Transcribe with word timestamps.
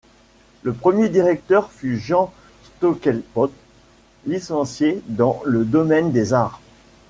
Le 0.63 0.73
premier 0.73 1.09
directeur 1.09 1.71
fut 1.71 1.99
Jean 1.99 2.33
Stockelpot, 2.63 3.51
licencié 4.25 4.99
dans 5.05 5.39
le 5.45 5.63
domaine 5.63 6.11
des 6.11 6.33
Arts. 6.33 6.59